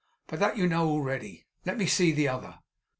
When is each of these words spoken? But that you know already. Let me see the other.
But 0.25 0.39
that 0.39 0.57
you 0.57 0.65
know 0.65 0.89
already. 0.89 1.45
Let 1.63 1.77
me 1.77 1.85
see 1.85 2.11
the 2.11 2.27
other. 2.27 2.57